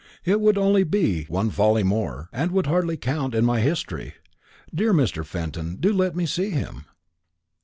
[0.25, 4.15] It would only be one folly more, and would hardly count in my history.
[4.73, 5.23] Dear Mr.
[5.23, 6.85] Fenton, do let me see him."